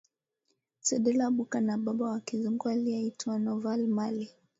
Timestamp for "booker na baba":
1.35-2.05